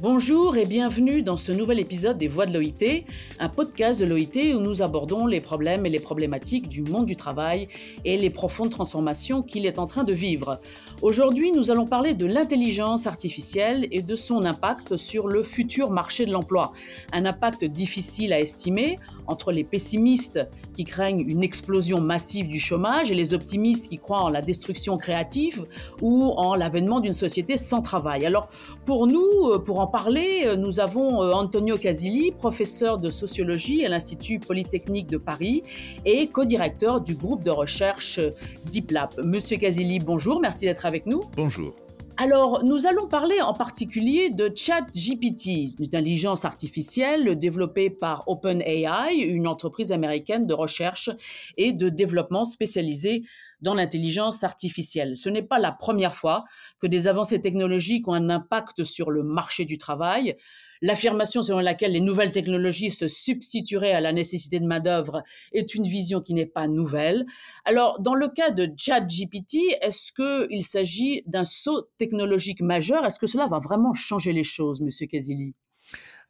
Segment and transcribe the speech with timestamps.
[0.00, 3.02] Bonjour et bienvenue dans ce nouvel épisode des Voix de l'OIT,
[3.40, 7.16] un podcast de l'OIT où nous abordons les problèmes et les problématiques du monde du
[7.16, 7.66] travail
[8.04, 10.60] et les profondes transformations qu'il est en train de vivre.
[11.02, 16.26] Aujourd'hui, nous allons parler de l'intelligence artificielle et de son impact sur le futur marché
[16.26, 16.70] de l'emploi.
[17.12, 20.40] Un impact difficile à estimer entre les pessimistes
[20.74, 24.96] qui craignent une explosion massive du chômage et les optimistes qui croient en la destruction
[24.96, 25.66] créative
[26.02, 28.26] ou en l'avènement d'une société sans travail.
[28.26, 28.48] Alors,
[28.84, 33.88] pour nous, pour en parler, euh, nous avons euh, Antonio Casilli, professeur de sociologie à
[33.88, 35.62] l'Institut Polytechnique de Paris
[36.04, 38.30] et co-directeur du groupe de recherche euh,
[38.70, 39.10] DeepLab.
[39.24, 41.24] Monsieur Casilli, bonjour, merci d'être avec nous.
[41.36, 41.74] Bonjour.
[42.20, 49.46] Alors, nous allons parler en particulier de ChatGPT, une intelligence artificielle développée par OpenAI, une
[49.46, 51.10] entreprise américaine de recherche
[51.56, 53.22] et de développement spécialisée
[53.60, 55.16] dans l'intelligence artificielle.
[55.16, 56.42] Ce n'est pas la première fois
[56.80, 60.36] que des avancées technologiques ont un impact sur le marché du travail.
[60.82, 65.84] L'affirmation selon laquelle les nouvelles technologies se substitueraient à la nécessité de main-d'œuvre est une
[65.84, 67.26] vision qui n'est pas nouvelle.
[67.64, 73.04] Alors, dans le cas de ChatGPT, est-ce qu'il s'agit d'un saut technologique majeur?
[73.04, 75.54] Est-ce que cela va vraiment changer les choses, Monsieur Casilli?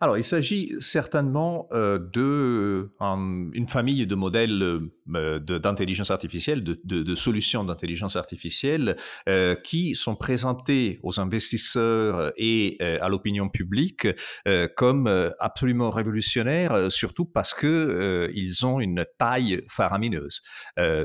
[0.01, 4.81] Alors, il s'agit certainement euh, de une famille de modèles
[5.17, 8.95] euh, d'intelligence artificielle, de, de, de solutions d'intelligence artificielle
[9.29, 14.07] euh, qui sont présentés aux investisseurs et euh, à l'opinion publique
[14.47, 15.09] euh, comme
[15.41, 20.43] absolument révolutionnaires, surtout parce que ils ont une taille faramineuse.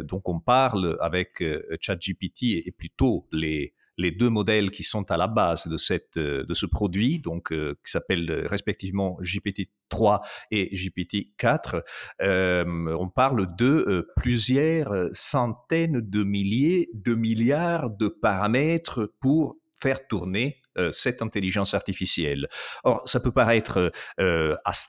[0.01, 1.43] donc, on parle avec
[1.81, 6.43] ChatGPT et plutôt les les deux modèles qui sont à la base de, cette, euh,
[6.43, 11.81] de ce produit, donc euh, qui s'appellent euh, respectivement GPT-3 et GPT-4,
[12.19, 21.21] on parle de plusieurs centaines de milliers de milliards de paramètres pour faire tourner cette
[21.21, 22.47] intelligence artificielle.
[22.83, 23.91] Or, ça peut paraître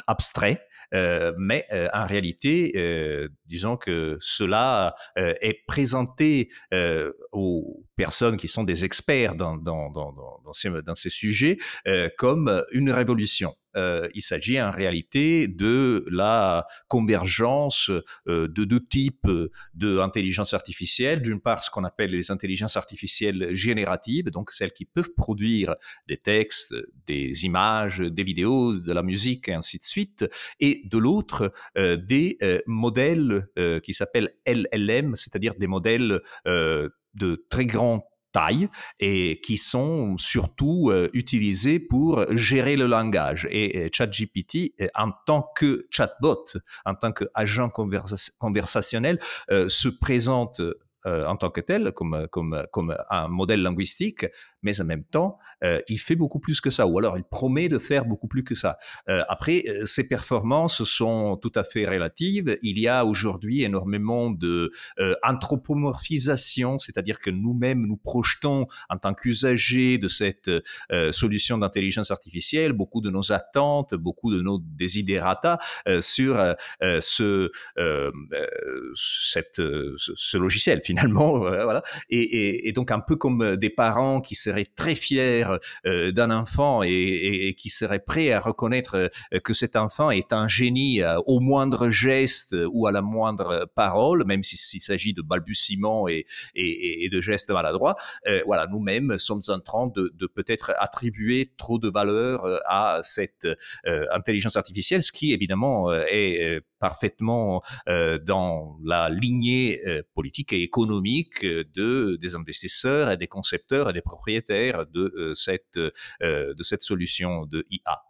[0.06, 6.50] abstrait, euh, mais euh, en réalité, euh, disons que cela est présenté
[7.32, 11.58] aux personnes qui sont des experts dans, dans, dans, dans, ces, ces sujets
[12.16, 13.54] comme une révolution.
[13.76, 17.90] Euh, il s'agit en réalité de la convergence
[18.28, 19.28] euh, de deux types
[19.74, 21.22] d'intelligence artificielle.
[21.22, 25.74] D'une part, ce qu'on appelle les intelligences artificielles génératives, donc celles qui peuvent produire
[26.08, 26.74] des textes,
[27.06, 30.24] des images, des vidéos, de la musique et ainsi de suite.
[30.60, 33.46] Et de l'autre, euh, des modèles
[33.82, 36.20] qui s'appellent LLM, c'est-à-dire des modèles
[37.14, 38.68] de très grand taille
[39.00, 43.48] et qui sont surtout euh, utilisés pour gérer le langage.
[43.50, 46.44] Et, ChatGPT, euh, en tant que chatbot,
[46.84, 49.18] en tant qu'agent conversationnel,
[49.50, 50.60] euh, se présente
[51.06, 54.24] en tant que tel, comme, comme, comme un modèle linguistique,
[54.64, 57.68] mais en même temps, euh, il fait beaucoup plus que ça, ou alors il promet
[57.68, 58.78] de faire beaucoup plus que ça.
[59.08, 62.58] Euh, après, euh, ses performances sont tout à fait relatives.
[62.62, 64.72] Il y a aujourd'hui énormément de
[65.22, 70.50] anthropomorphisation, c'est-à-dire que nous-mêmes nous projetons en tant qu'usagers de cette
[71.10, 75.58] solution d'intelligence artificielle beaucoup de nos attentes, beaucoup de nos desiderata
[76.00, 76.42] sur
[77.00, 77.50] ce,
[78.94, 79.60] cette,
[79.96, 81.82] ce, logiciel finalement, voilà.
[82.08, 86.30] Et, et, et, donc un peu comme des parents qui se très fier euh, d'un
[86.30, 91.18] enfant et, qui serait prêt à reconnaître euh, que cet enfant est un génie euh,
[91.26, 97.20] au moindre geste ou à la moindre parole, même s'il s'agit de balbutiements et, de
[97.20, 97.96] gestes maladroits.
[98.46, 103.46] voilà, nous-mêmes sommes en train de, peut-être attribuer trop de valeur à cette
[104.12, 109.80] intelligence artificielle, ce qui évidemment est parfaitement dans la lignée
[110.14, 116.54] politique et économique de, des investisseurs des concepteurs et des propriétaires de, euh, cette, euh,
[116.54, 118.02] de cette solution de IA.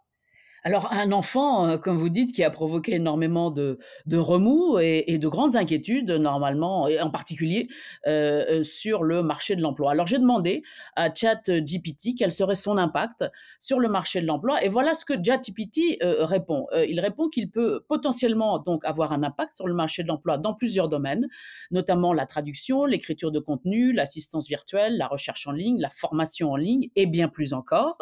[0.67, 3.77] Alors un enfant, euh, comme vous dites, qui a provoqué énormément de,
[4.11, 7.67] remous et, de grandes inquiétudes, normalement, et en particulier
[8.07, 9.91] euh, euh, sur le marché de l'emploi.
[9.91, 10.63] Alors j'ai demandé
[10.95, 13.25] à ChatGPT quel serait son impact
[13.59, 16.65] sur le marché de l'emploi, et voilà ce que ChatGPT répond.
[16.89, 20.55] il répond qu'il peut potentiellement donc avoir un impact sur le marché de l'emploi dans
[20.55, 21.27] plusieurs domaines,
[21.69, 26.55] notamment la traduction, l'écriture de contenu, l'assistance virtuelle, la recherche en ligne, la formation en
[26.55, 27.99] ligne, et bien plus encore.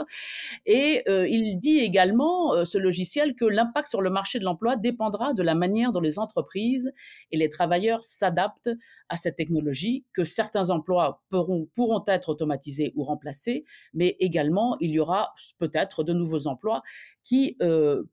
[0.66, 5.34] Et il dit également euh, ce logiciel que l'impact sur le marché de l'emploi dépendra
[5.34, 6.92] de la manière dont les entreprises
[7.32, 8.72] et les travailleurs s'adaptent
[9.10, 14.92] à cette technologie, que certains emplois pourront, pourront être automatisés ou remplacés, mais également il
[14.92, 16.82] y aura peut-être de nouveaux emplois
[17.24, 17.58] qui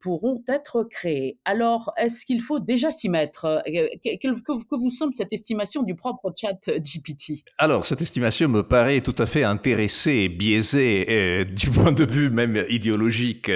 [0.00, 1.38] pourront être créés.
[1.44, 6.32] Alors, est-ce qu'il faut déjà s'y mettre que, que, vous semble cette estimation du propre
[6.38, 12.04] chat GPT Alors, cette estimation me paraît tout à fait intéressée biaisée du point de
[12.04, 13.50] vue même idéologique.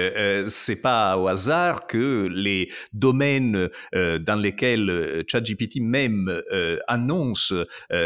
[0.49, 6.41] C'est pas au hasard que les domaines dans lesquels ChatGPT même
[6.87, 7.53] annonce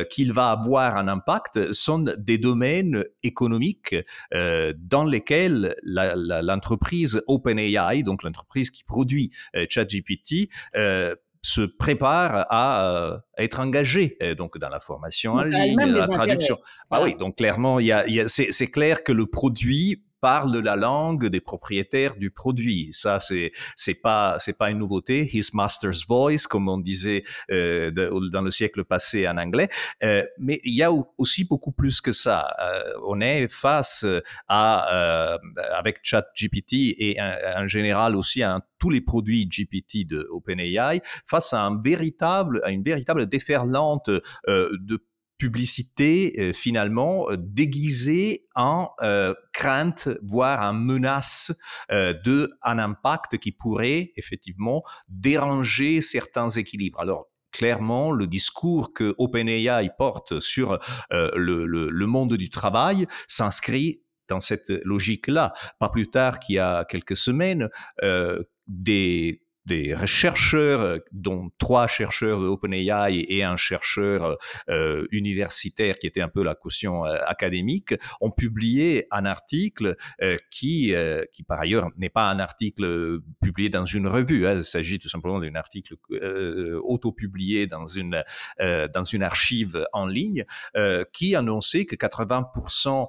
[0.10, 3.96] qu'il va avoir un impact sont des domaines économiques
[4.34, 13.22] euh, dans lesquels l'entreprise OpenAI, donc l'entreprise qui produit euh, ChatGPT, euh, se prépare à
[13.38, 16.60] être engagée donc dans la formation en ligne, la traduction.
[16.92, 22.16] Ah oui, donc clairement, il c'est clair que le produit parle la langue des propriétaires
[22.16, 22.90] du produit.
[22.92, 25.30] Ça, c'est c'est pas c'est pas une nouveauté.
[25.32, 29.70] His master's voice, comme on disait euh, dans le siècle passé en anglais.
[30.04, 32.54] Euh, mais il y a aussi beaucoup plus que ça.
[32.62, 34.06] Euh, on est face
[34.48, 35.38] à euh,
[35.78, 41.64] avec ChatGPT et en, général aussi à tous les produits GPT de OpenAI face à
[41.64, 45.04] un véritable à une véritable déferlante de
[45.40, 51.52] publicité euh, finalement euh, déguisée en euh, crainte, voire en menace
[51.90, 57.00] de un impact qui pourrait effectivement déranger certains équilibres.
[57.00, 60.78] Alors clairement, le discours que OpenAI porte sur
[61.10, 65.54] le, monde du travail s'inscrit dans cette logique-là.
[65.80, 67.70] Pas plus tard qu'il y a quelques semaines,
[68.68, 74.38] des des chercheurs, euh, dont trois chercheurs de OpenAI et un chercheur
[74.70, 79.96] euh, universitaire qui était un peu la caution euh, académique, ont publié un article
[80.50, 80.94] qui,
[81.32, 84.48] qui par ailleurs n'est pas un article publié dans une revue.
[84.48, 84.56] Hein.
[84.56, 85.96] il s'agit tout simplement d'un article
[86.84, 88.24] auto-publié dans une
[88.60, 90.46] dans une archive en ligne
[91.14, 93.08] qui annonçait que 80%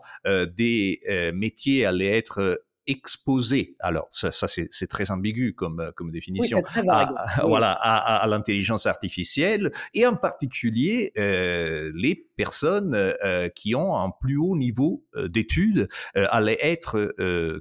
[0.55, 1.01] des
[1.33, 3.77] métiers allaient être exposé.
[3.79, 6.63] Alors, ça, c'est très ambigu comme, euh, comme définition.
[6.89, 14.11] À, Voilà, à, l'intelligence artificielle et en particulier euh, les personnes euh, qui ont un
[14.21, 17.15] plus haut niveau d'études allaient être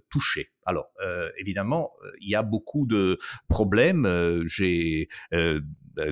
[0.09, 0.51] touchées.
[0.65, 0.91] Alors,
[1.37, 1.91] évidemment,
[2.21, 3.17] il y a beaucoup de
[3.47, 4.07] problèmes.
[4.47, 5.07] J'ai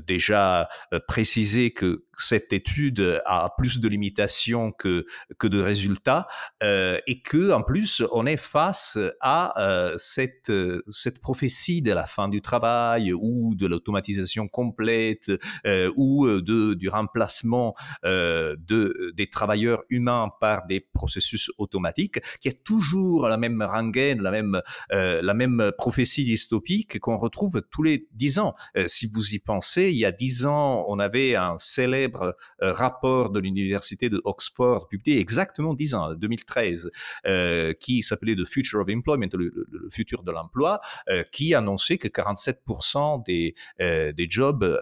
[0.05, 0.67] déjà
[1.07, 5.05] précisé que cette étude a plus de limitations que,
[5.37, 6.27] que de résultats
[6.63, 10.51] euh, et que en plus on est face à euh, cette,
[10.89, 15.31] cette prophétie de la fin du travail ou de l'automatisation complète
[15.65, 17.75] euh, ou de, du remplacement
[18.05, 24.21] euh, de, des travailleurs humains par des processus automatiques qui est toujours la même rengaine,
[24.21, 24.61] la même,
[24.91, 28.55] euh, la même prophétie dystopique qu'on retrouve tous les dix ans.
[28.87, 33.29] si vous y pensez, il y a dix ans, on avait un célèbre euh, rapport
[33.29, 36.89] de l'université de Oxford publié exactement dix ans, 2013,
[37.25, 39.51] euh, qui s'appelait The Future of Employment, le,
[39.91, 44.79] futur de l'emploi, euh, qui annonçait que 47% des, des jobs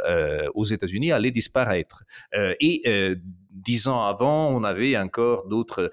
[0.54, 2.04] aux États-Unis allaient disparaître.
[2.34, 3.16] et
[3.52, 5.92] dix ans avant, on avait encore d'autres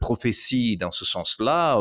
[0.00, 1.78] prophéties dans ce sens-là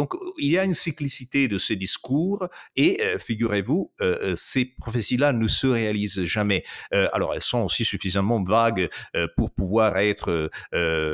[0.00, 4.74] donc, il y a une cyclicité de ces discours et euh, figurez-vous, euh, euh, ces
[4.78, 6.64] prophéties-là ne se réalisent jamais.
[7.12, 8.88] alors, elles sont aussi suffisamment vagues
[9.36, 10.50] pour pouvoir être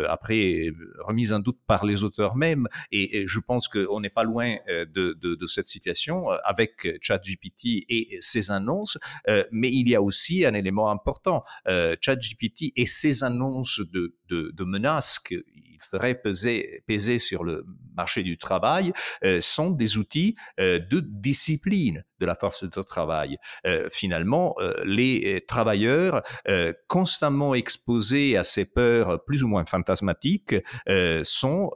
[0.09, 2.69] après remises en doute par les auteurs mêmes.
[2.93, 8.99] Et, je pense qu'on n'est pas loin de, cette situation avec ChatGPT et ses annonces.
[9.51, 11.43] mais il y a aussi un élément important.
[12.01, 15.19] ChatGPT et ses annonces de, de menaces
[15.77, 17.65] qu'il ferait peser, peser sur le
[17.97, 18.93] marché du travail
[19.25, 23.37] euh, sont des outils euh, de discipline de la force de travail.
[23.67, 24.55] Euh, finalement,
[24.85, 26.23] les travailleurs
[26.89, 30.55] constamment exposés à ces peurs plus ou moins fantasmatiques
[31.23, 31.71] sont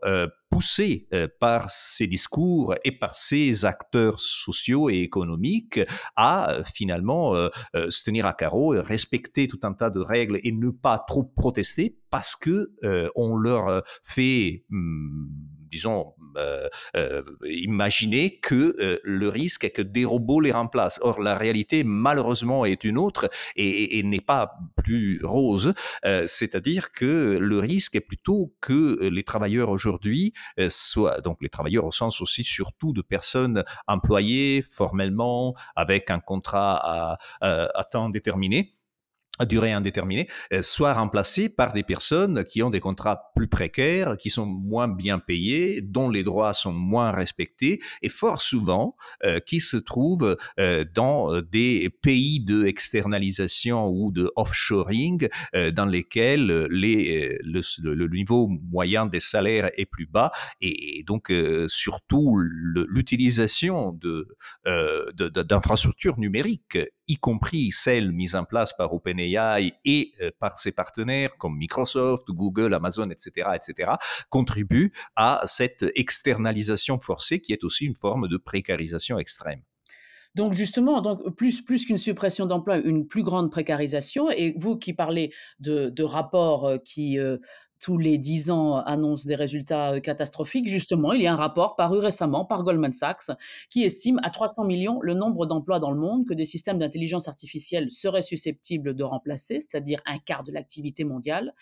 [0.50, 5.80] poussés par ces discours et par ces acteurs sociaux et économiques
[6.16, 7.34] à finalement
[7.74, 11.98] se tenir à carreau, respecter tout un tas de règles et ne pas trop protester
[12.10, 12.70] parce que
[13.14, 20.04] on leur fait hmm, disons, euh, euh, imaginer que euh, le risque est que des
[20.04, 21.00] robots les remplacent.
[21.02, 25.74] Or, la réalité, malheureusement, est une autre et, n'est pas plus rose.
[26.26, 30.32] C'est-à-dire que le risque est plutôt que les travailleurs aujourd'hui
[30.68, 36.80] soient, donc les travailleurs au sens aussi surtout de personnes employées formellement avec un contrat
[36.82, 38.72] à, à temps déterminé,
[39.40, 44.16] à durée indéterminée, euh, soit remplacés par des personnes qui ont des contrats plus précaires,
[44.18, 49.40] qui sont moins bien payés, dont les droits sont moins respectés, et fort souvent euh,
[49.40, 55.28] qui se trouvent euh, dans des pays de externalisation ou de offshoring
[55.72, 60.30] dans lesquels les, le, niveau moyen des salaires est plus bas,
[60.60, 61.32] et, donc
[61.68, 64.28] surtout l'utilisation de,
[64.64, 66.78] d'infrastructures numériques,
[67.10, 72.28] y compris celles mises en place par OpenAI et euh, par ses partenaires comme Microsoft,
[72.28, 73.92] Google, Amazon, etc., etc.,
[74.28, 79.62] contribuent à cette externalisation forcée qui est aussi une forme de précarisation extrême.
[80.36, 84.30] Donc justement, donc plus, plus qu'une suppression d'emploi, une plus grande précarisation.
[84.30, 87.38] Et vous qui parlez de, de rapports euh, qui euh,
[87.80, 90.68] tous les dix ans annoncent des résultats euh, catastrophiques.
[90.68, 93.30] Justement, il y a un rapport paru récemment par Goldman Sachs
[93.70, 97.26] qui estime à 300 millions le nombre d'emplois dans le monde que des systèmes d'intelligence
[97.26, 101.54] artificielle seraient susceptibles de remplacer, c'est-à-dire un quart de l'activité mondiale.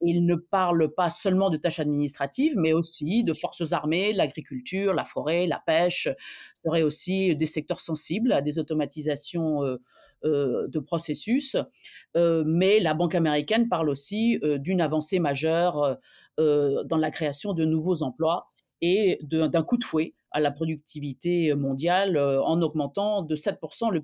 [0.00, 5.04] il ne parle pas seulement de tâches administratives, mais aussi de forces armées, l'agriculture, la
[5.04, 6.08] forêt, la pêche,
[6.64, 9.78] seraient aussi des secteurs sensibles à des automatisations euh, euh,
[10.22, 11.56] de processus,
[12.16, 15.98] euh, mais la Banque américaine parle aussi euh, d'une avancée majeure
[16.36, 18.48] dans la création de nouveaux emplois
[18.80, 24.00] et d'un coup de fouet à la productivité mondiale en augmentant de 7% le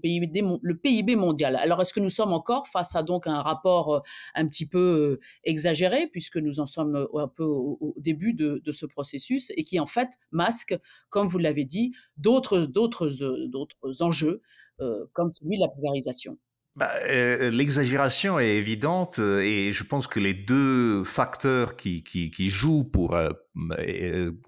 [0.76, 1.57] PIB, mondial.
[1.57, 4.05] Alors est-ce que nous sommes encore face à donc un rapport
[4.37, 8.87] un petit peu exagéré puisque nous en sommes un peu au, début de, de, ce
[8.87, 13.09] processus et qui en fait masque, comme vous l'avez dit, d'autres d'autres
[14.02, 14.40] enjeux euh,
[15.13, 16.39] comme celui de la précarisation.
[16.77, 22.85] Bah, euh, l'exagération est évidente euh, et je pense que les deux facteurs qui jouent
[22.85, 23.19] pour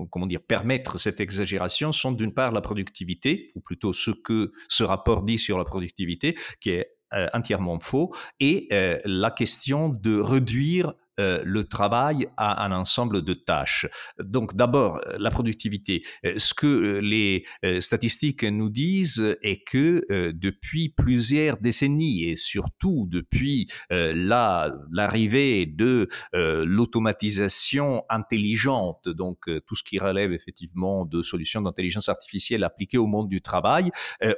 [0.09, 4.85] comment dire permettre cette exagération sont d'une part la productivité ou plutôt ce que ce
[4.85, 6.93] rapport dit sur la productivité qui est
[7.35, 8.69] entièrement faux et
[9.05, 13.87] la question de réduire euh, le travail à un ensemble de tâches.
[14.19, 16.03] Donc d'abord, euh, la productivité.
[16.25, 17.45] Euh, ce que les
[17.81, 29.09] statistiques nous disent est que depuis plusieurs décennies et surtout depuis l'arrivée de l'automatisation intelligente,
[29.09, 33.91] donc tout ce qui relève effectivement de solutions d'intelligence artificielle appliquées au monde du travail,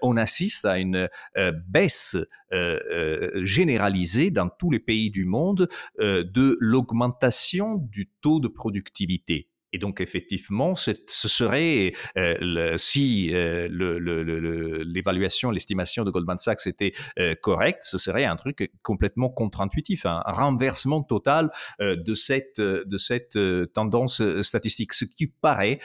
[0.03, 1.09] on assiste à une
[1.69, 2.17] baisse
[3.43, 9.49] généralisée dans tous les pays du monde de l'augmentation du taux de productivité.
[9.73, 13.69] Et donc effectivement, ce serait euh, si euh,
[14.85, 20.21] l'évaluation, l'estimation de Goldman Sachs était euh, correcte, ce serait un truc complètement contre-intuitif, un,
[20.27, 21.51] renversement total
[21.81, 23.39] de cette de cette
[23.73, 25.81] tendance statistique, ce qui paraît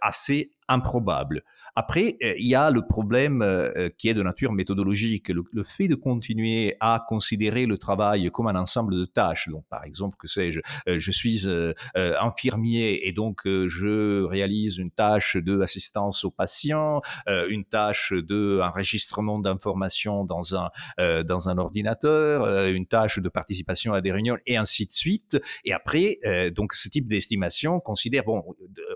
[0.00, 1.42] assez improbable.
[1.74, 5.64] Après, euh, il y a le problème euh, euh, qui est de nature méthodologique, le,
[5.64, 9.48] fait de continuer à considérer le travail comme un ensemble de tâches.
[9.48, 11.46] Donc, par exemple, que sais-je, je suis
[11.96, 19.38] infirmier et donc je réalise une tâche de assistance aux patients, une tâche de enregistrement
[19.38, 20.70] d'informations dans un
[21.22, 25.38] dans un ordinateur, une tâche de participation à des réunions et ainsi de suite.
[25.64, 26.18] Et après,
[26.54, 28.44] donc ce type d'estimation considère bon,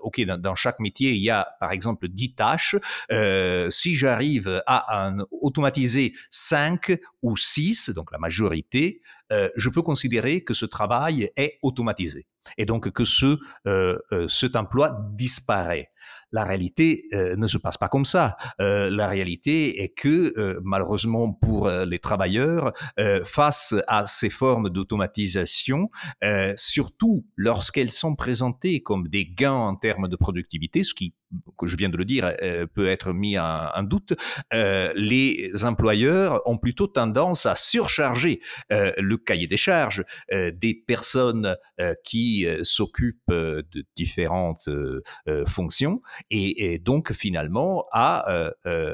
[0.02, 2.76] ok, dans, dans chaque métier il y a par exemple 10 tâches,
[3.10, 6.92] euh, si j'arrive à automatiser 5
[7.22, 9.00] ou 6, donc la majorité,
[9.34, 12.26] euh, je peux considérer que ce travail est automatisé
[12.56, 13.98] et donc que ce, euh,
[14.28, 15.90] cet emploi disparaît.
[16.30, 18.36] La réalité ne se passe pas comme ça.
[18.58, 22.72] la réalité est que malheureusement pour les travailleurs,
[23.24, 25.90] face à ces formes d'automatisation,
[26.56, 31.14] surtout lorsqu'elles sont présentées comme des gains en termes de productivité, ce qui
[31.56, 34.14] que je viens de le dire, euh, peut être mis en, doute,
[34.52, 38.40] euh, les employeurs ont plutôt tendance à surcharger
[38.72, 41.56] euh, le cahier des charges des personnes
[42.04, 44.68] qui s'occupent de différentes
[45.46, 46.00] fonctions
[46.30, 48.24] et, donc finalement à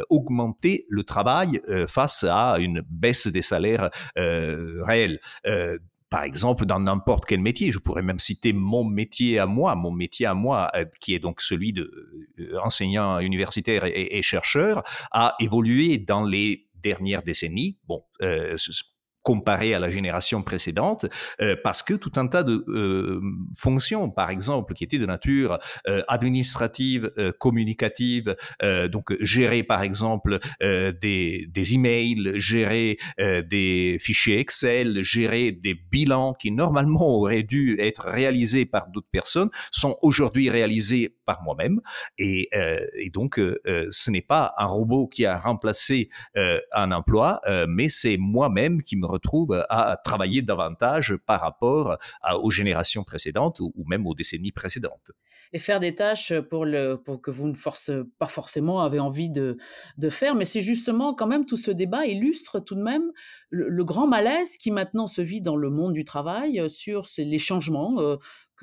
[0.09, 5.21] augmenter le travail face à une baisse des salaires réels
[6.11, 7.71] par exemple, dans n'importe quel métier.
[7.71, 11.21] Je pourrais même citer mon métier à moi, mon métier à moi, euh, qui est
[11.21, 11.89] donc celui de
[12.41, 14.83] euh, enseignant universitaire et, chercheur,
[15.13, 17.79] a évolué dans les dernières décennies.
[17.87, 18.57] Bon, euh,
[19.23, 21.07] comparé à la génération précédente,
[21.41, 23.21] euh, parce que tout un tas de euh,
[23.57, 25.59] fonctions, par exemple, qui étaient de nature
[25.89, 28.37] euh, administrative, communicative,
[28.91, 36.51] donc gérer par exemple des, des emails, gérer des fichiers Excel, gérer des bilans qui
[36.51, 41.81] normalement auraient dû être réalisés par d'autres personnes, sont aujourd'hui réalisés par moi-même.
[42.19, 42.49] Et,
[42.95, 48.83] et, donc, ce n'est pas un robot qui a remplacé un emploi, mais c'est moi-même
[48.83, 51.99] qui me retrouve à travailler davantage par rapport
[52.41, 55.13] aux générations précédentes ou, même aux décennies précédentes.
[55.53, 59.31] Et faire des tâches pour, le, pour que vous ne force pas forcément avez envie
[59.31, 59.57] de,
[59.99, 63.11] de faire, mais c'est justement quand même tout ce débat illustre tout de même
[63.51, 67.97] le, grand malaise qui maintenant se vit dans le monde du travail sur les changements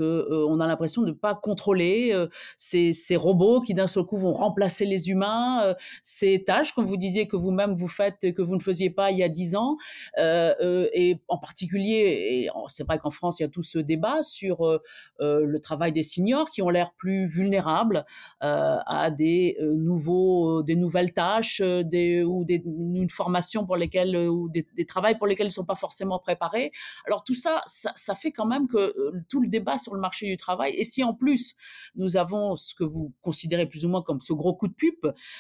[0.04, 4.18] euh, on a l'impression de ne pas contrôler euh, ces, robots qui d'un seul coup
[4.18, 8.42] vont remplacer les humains, euh, ces tâches, comme vous disiez, que vous-même vous faites que
[8.42, 9.78] vous ne faisiez pas il y a dix ans.
[10.18, 14.80] et en particulier, c'est vrai qu'en France, il y a tout ce débat sur
[15.20, 18.06] le travail des seniors qui ont l'air plus vulnérables
[18.40, 24.86] à des, nouveaux, des nouvelles tâches ou des, une formation pour lesquelles, ou des, des
[24.86, 26.72] travails pour lesquels ils ne sont pas forcément préparés.
[27.06, 28.94] Alors tout ça, ça, ça fait quand même que
[29.30, 30.74] tout le débat sur le marché du travail.
[30.76, 31.56] Et si en plus
[31.96, 34.96] nous avons ce que vous considérez plus ou moins comme ce gros coup de pub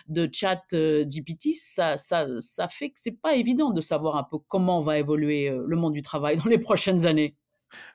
[0.07, 4.23] de chat euh, GPT, ça, ça, ça fait que c'est pas évident de savoir un
[4.23, 7.35] peu comment va évoluer euh, le monde du travail dans les prochaines années.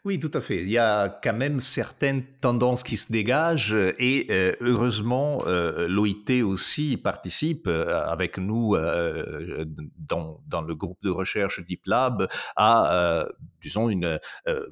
[0.04, 0.62] Oui, tout à fait.
[0.62, 6.42] Il y a quand même certaines tendances qui se dégagent et euh, heureusement, euh, l'OIT
[6.44, 8.76] aussi participe euh, avec nous
[9.98, 13.24] dans, le groupe de recherche DeepLab à,
[13.62, 14.18] disons, une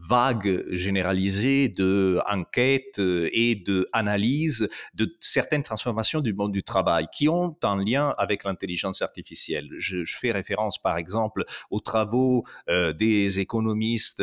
[0.01, 7.29] vague généralisée de enquêtes et de analyses de certaines transformations du monde du travail qui
[7.29, 9.69] ont un lien avec l'intelligence artificielle.
[9.79, 14.23] Je, je, fais référence, par exemple, aux travaux des économistes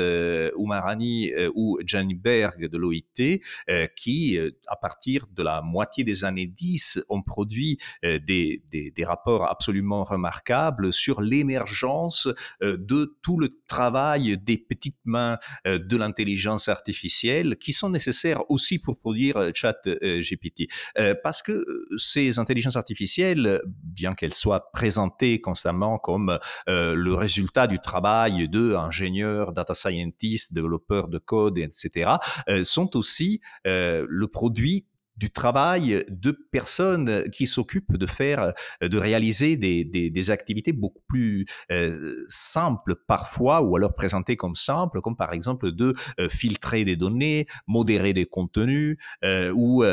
[0.55, 5.61] ou Marani euh, ou Gianni Berg de l'OIT, euh, qui, euh, à partir de la
[5.61, 12.27] moitié des années 10, ont produit des, des, rapports absolument remarquables sur l'émergence
[12.61, 18.97] de tout le travail des petites mains de l'intelligence artificielle qui sont nécessaires aussi pour
[18.97, 20.67] produire chat GPT.
[21.23, 21.63] parce que
[21.97, 29.53] ces intelligences artificielles, bien qu'elles soient présentées constamment comme le résultat du travail de ingénieurs,
[29.53, 32.11] data scientists, développeurs de code, etc.,
[32.49, 34.85] euh, sont aussi euh, le produit
[35.17, 41.45] du travail de personnes qui s'occupent de faire, de réaliser des, des, activités beaucoup plus
[41.71, 45.93] euh, simples parfois, ou alors présentées comme simples, comme par exemple de
[46.29, 48.97] filtrer des données, modérer des contenus,
[49.53, 49.83] ou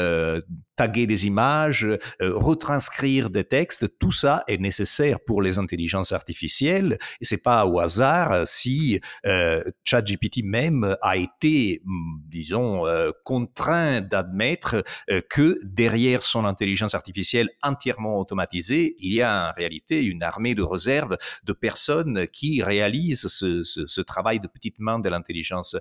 [0.76, 6.98] taguer des images, euh, retranscrire des textes, tout ça est nécessaire pour les intelligences artificielles.
[7.20, 14.00] Et c'est pas au hasard si euh, ChatGPT même a été, hmm, disons, euh, contraint
[14.00, 20.22] d'admettre euh, que derrière son intelligence artificielle entièrement automatisée, il y a en réalité une
[20.22, 25.08] armée de réserve de personnes qui réalisent ce, ce, ce travail de petite main de
[25.08, 25.76] l'intelligence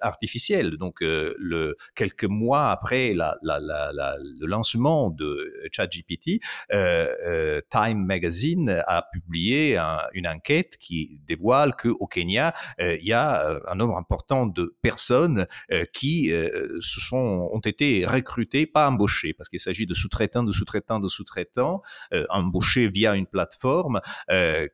[0.00, 0.76] artificielle.
[0.76, 6.40] Donc, le, quelques mois après la, la, la, le lancement de ChatGPT,
[6.72, 9.78] euh, euh, Time Magazine a publié
[10.12, 15.46] une enquête qui dévoile qu'au Kenya, euh, il y a un nombre important de personnes
[15.92, 18.96] qui se sont, ont été recrutées, pas
[19.36, 21.82] parce qu'il s'agit de sous-traitants, de sous-traitants, de sous-traitants,
[22.30, 24.00] embauchés via une plateforme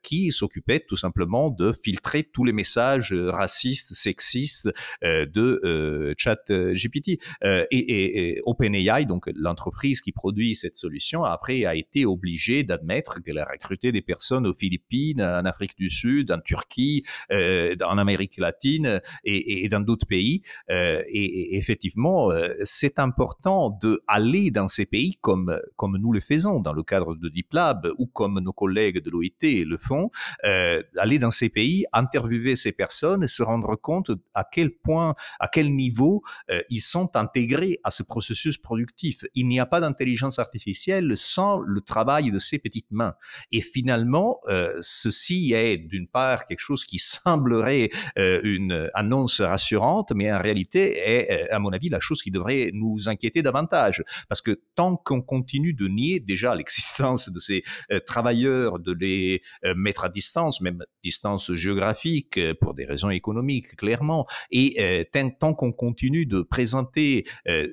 [0.03, 4.71] qui s'occupait tout simplement de filtrer tous les messages racistes, sexistes
[5.03, 7.19] de ChatGPT.
[7.43, 13.39] et, et, OpenAI, donc l'entreprise qui produit cette solution, après, a été obligée d'admettre qu'elle
[13.39, 18.39] a recruté des personnes aux Philippines, en Afrique du Sud, en Turquie, euh, en Amérique
[18.39, 20.43] latine et, dans d'autres pays.
[20.71, 26.21] Euh, et, effectivement, euh, c'est important de aller dans ces pays comme, comme nous le
[26.21, 30.11] faisons dans le cadre de DeepLab ou comme nos collègues de l'OIT le font,
[30.45, 35.15] euh, aller dans ces pays, interviewer ces personnes et se rendre compte à quel point,
[35.41, 39.81] à quel niveau euh, ils sont intégrés à ce processus productif il n'y a pas
[39.81, 43.15] d'intelligence artificielle sans le travail de ces petites mains.
[43.53, 50.33] Et finalement, euh, ceci est d'une part quelque chose qui semblerait une annonce rassurante, mais
[50.33, 53.84] en réalité est, à mon avis, la chose qui devrait nous inquiéter davantage.
[54.29, 57.63] Parce que tant qu'on continue de nier déjà l'existence de ces
[58.07, 59.43] travailleurs, de les
[59.77, 65.09] mettre à distance, même distance géographique, pour des raisons économiques, clairement, et
[65.41, 67.25] tant qu'on continue de présenter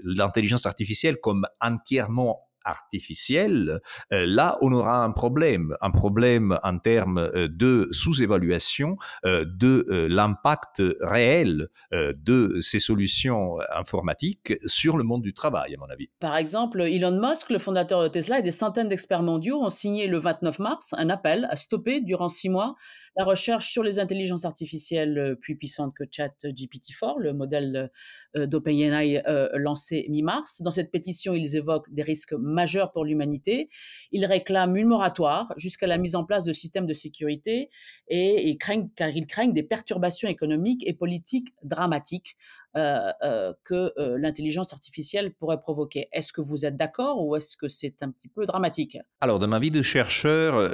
[0.04, 3.80] l'intelligence artificielle comme entièrement artificielle,
[4.13, 9.86] euh, là, on aura un problème, un problème en termes euh, de sous-évaluation euh, de
[10.08, 16.10] l'impact réel de ces solutions informatiques sur le monde du travail, à mon avis.
[16.19, 20.08] Par exemple, Elon Musk, le fondateur de Tesla, et des centaines d'experts mondiaux ont signé
[20.08, 22.76] le 29 mars un appel à stopper durant six mois
[23.15, 27.91] la recherche sur les intelligences artificielles plus puissantes que ChatGPT-4, le modèle
[28.36, 29.21] d'OpenAI
[29.56, 30.62] lancé mi-mars.
[30.62, 33.69] Dans cette pétition, ils évoquent des risques majeurs pour l'humanité.
[34.12, 37.69] Ils réclament une moratoire jusqu'à la mise en place de systèmes de sécurité
[38.08, 42.38] et ils craignent, car ils craignent des perturbations économiques et politiques dramatiques
[42.70, 46.07] euh, euh, que euh, l'intelligence artificielle pourrait provoquer.
[46.12, 48.97] Est-ce que vous êtes d'accord ou est-ce que c'est un petit peu dramatique?
[49.19, 50.73] Alors, dans ma vie de chercheur,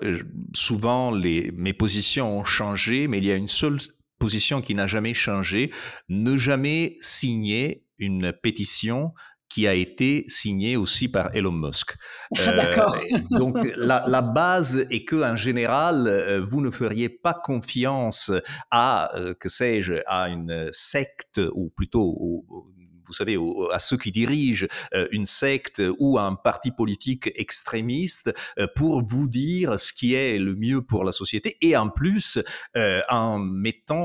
[0.53, 3.79] souvent les, mes positions ont changé, mais il y a une seule
[4.19, 5.71] position qui n'a jamais changé,
[6.09, 9.13] ne jamais signer une pétition
[9.49, 11.95] qui a été signé aussi par Elon Musk.
[12.35, 12.95] D'accord.
[12.95, 18.31] Euh, donc la, base est que en général, euh, vous ne feriez pas confiance
[18.71, 22.45] à, euh, que sais-je, à une secte ou plutôt
[23.07, 23.37] vous savez,
[23.71, 29.27] à ceux qui dirigent euh, une secte ou un parti politique extrémiste euh, pour vous
[29.27, 32.39] dire ce qui est le mieux pour la société et en plus
[32.75, 33.97] euh, en mettant,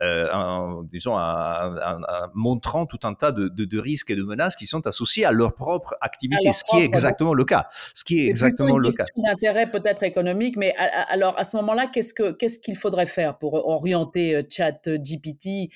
[0.00, 1.98] en, disons, en,
[2.34, 5.94] montrant tout un tas de, risques et de menaces qui sont associés à leur propre
[6.00, 7.68] activité, ce qui est exactement le cas.
[7.94, 9.04] Ce qui est, exactement le cas.
[9.16, 13.54] d'intérêt peut-être économique, mais alors à ce moment-là, qu'est-ce que qu'est-ce qu'il faudrait faire pour
[13.54, 15.70] orienter ChatGPT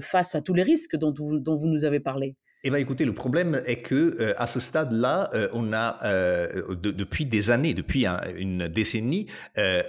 [0.00, 2.36] face à tous les risques dont dont vous nous avez parlé.
[2.64, 6.74] Eh bien, écoutez, le problème est que euh, à ce stade-là, euh, on a euh,
[6.74, 9.26] depuis des années, depuis une décennie,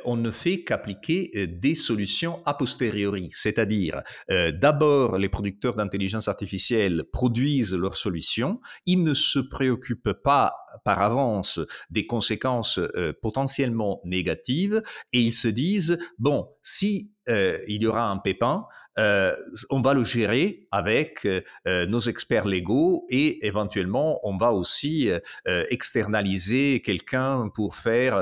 [0.05, 7.73] on ne fait qu'appliquer des solutions a posteriori, c'est-à-dire d'abord les producteurs d'intelligence artificielle produisent
[7.73, 10.53] leurs solutions, ils ne se préoccupent pas
[10.85, 11.59] par avance
[11.89, 12.79] des conséquences
[13.21, 14.81] potentiellement négatives.
[15.13, 19.35] Et ils se disent bon, si il y aura un pépin, euh,
[19.69, 25.65] on va le gérer avec euh, nos experts légaux et éventuellement on va aussi euh,
[25.69, 28.15] externaliser quelqu'un pour faire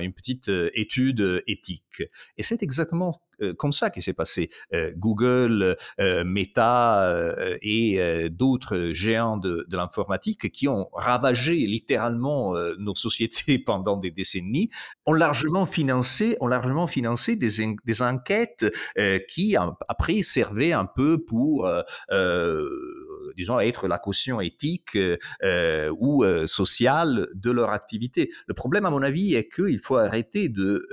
[0.00, 2.02] une petite étude éthique.
[2.38, 4.50] Et c'est exactement euh, comme ça qui s'est passé.
[4.72, 7.14] Euh, Google, euh, Meta
[7.62, 14.70] et d'autres géants de, l'informatique qui ont ravagé littéralement nos sociétés pendant des décennies
[15.06, 18.66] ont largement financé, ont largement financé des, des enquêtes
[19.28, 21.68] qui après servaient un peu pour
[23.36, 24.98] disons, être la caution éthique
[25.98, 28.30] ou sociale de leur activité.
[28.46, 30.86] Le problème, à mon avis, est qu'il faut arrêter de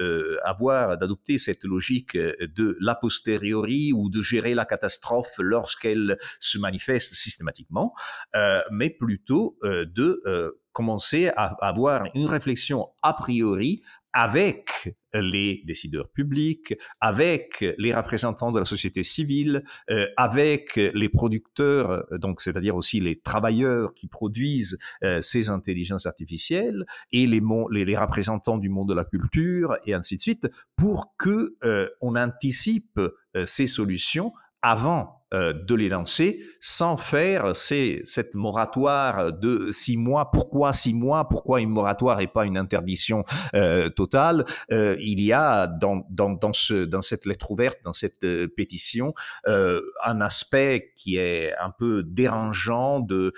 [0.44, 7.14] avoir d'adopter cette logique de l'a posteriori ou de gérer la catastrophe lorsqu'elle se manifeste
[7.14, 7.94] systématiquement,
[8.36, 13.82] euh, mais plutôt euh, de euh, commencer à avoir une réflexion a priori
[14.14, 22.06] avec les décideurs publics, avec les représentants de la société civile, euh, avec les producteurs,
[22.12, 27.98] donc c'est-à-dire aussi les travailleurs qui produisent euh, ces intelligences artificielles et les, les, les,
[27.98, 33.00] représentants du monde de la culture et ainsi de suite, pour que euh, on anticipe
[33.46, 40.30] ces solutions avant euh, de les lancer sans faire cette moratoire de six mois.
[40.30, 41.30] Pourquoi six mois?
[41.30, 44.44] Pourquoi une moratoire et pas une interdiction euh, totale?
[44.74, 48.26] Euh, Il y a dans, dans, dans, ce, dans cette lettre ouverte, dans cette
[48.58, 49.14] pétition,
[49.46, 53.34] un aspect qui est un peu dérangeant de,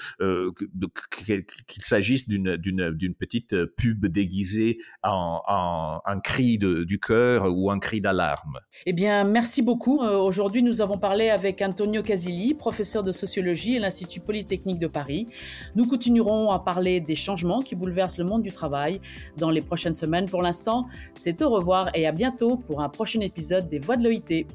[1.11, 8.59] qu'il s'agisse d'une, petite pub déguisée en, un cri du cœur ou un cri d'alarme.
[8.87, 9.99] Eh bien, merci beaucoup.
[10.01, 14.87] Aujourd'hui, nous avons parlé avec Antonio Antonio Casilli, professeur de sociologie à l'Institut Polytechnique de
[14.87, 15.27] Paris.
[15.75, 19.01] Nous continuerons à parler des changements qui bouleversent le monde du travail
[19.35, 20.29] dans les prochaines semaines.
[20.29, 24.07] Pour l'instant, c'est au revoir et à bientôt pour un prochain épisode des Voix de
[24.07, 24.45] l'OIT.